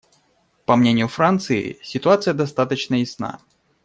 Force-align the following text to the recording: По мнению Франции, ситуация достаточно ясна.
По 0.65 0.75
мнению 0.75 1.07
Франции, 1.07 1.77
ситуация 1.83 2.33
достаточно 2.33 2.95
ясна. 2.95 3.39